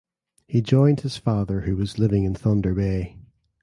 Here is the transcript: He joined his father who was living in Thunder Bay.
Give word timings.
He 0.47 0.63
joined 0.63 1.01
his 1.01 1.17
father 1.17 1.61
who 1.61 1.75
was 1.77 1.99
living 1.99 2.23
in 2.23 2.33
Thunder 2.33 2.73
Bay. 2.73 3.19